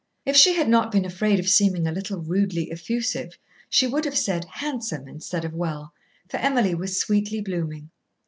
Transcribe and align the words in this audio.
If 0.25 0.35
she 0.35 0.55
had 0.55 0.67
not 0.67 0.91
been 0.91 1.05
afraid 1.05 1.39
of 1.39 1.47
seeming 1.47 1.85
a 1.85 1.91
little 1.91 2.21
rudely 2.23 2.71
effusive 2.71 3.37
she 3.69 3.85
would 3.85 4.03
have 4.05 4.17
said 4.17 4.45
"handsome" 4.49 5.07
instead 5.07 5.45
of 5.45 5.53
"well," 5.53 5.93
for 6.27 6.37
Emily 6.37 6.73
was 6.73 6.99
sweetly 6.99 7.39
blooming. 7.39 7.91